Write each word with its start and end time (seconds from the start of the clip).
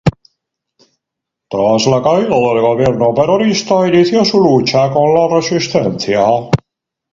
Tras 1.53 1.85
la 1.85 2.01
caída 2.07 2.39
del 2.47 2.61
gobierno 2.63 3.13
peronista 3.13 3.87
inició 3.87 4.25
su 4.25 4.41
lucha 4.41 4.87
en 4.87 5.13
la 5.13 5.27
resistencia. 5.37 6.25